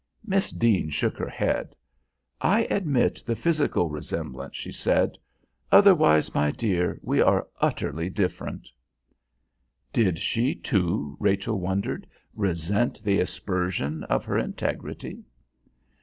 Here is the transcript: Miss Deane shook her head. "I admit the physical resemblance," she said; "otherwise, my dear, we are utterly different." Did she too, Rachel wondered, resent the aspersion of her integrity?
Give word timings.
Miss 0.25 0.49
Deane 0.49 0.89
shook 0.89 1.15
her 1.19 1.29
head. 1.29 1.75
"I 2.41 2.61
admit 2.71 3.21
the 3.23 3.35
physical 3.35 3.87
resemblance," 3.91 4.55
she 4.55 4.71
said; 4.71 5.15
"otherwise, 5.71 6.33
my 6.33 6.49
dear, 6.49 6.99
we 7.03 7.21
are 7.21 7.47
utterly 7.59 8.09
different." 8.09 8.67
Did 9.93 10.17
she 10.17 10.55
too, 10.55 11.15
Rachel 11.19 11.59
wondered, 11.59 12.07
resent 12.33 13.03
the 13.03 13.19
aspersion 13.19 14.03
of 14.05 14.25
her 14.25 14.39
integrity? 14.39 15.23